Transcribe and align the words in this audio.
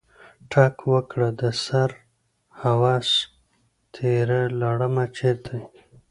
ټک 0.51 0.75
ورکړه 0.91 1.29
دسره 1.41 1.97
هوس 2.61 3.09
تیره 3.93 4.41
لړمه 4.59 5.05
چرته 5.17 5.53
یې؟ 5.61 5.65